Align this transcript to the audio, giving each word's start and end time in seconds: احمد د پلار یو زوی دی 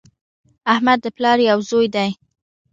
احمد 0.73 0.99
د 1.03 1.07
پلار 1.17 1.37
یو 1.49 1.59
زوی 1.69 1.87
دی 1.95 2.09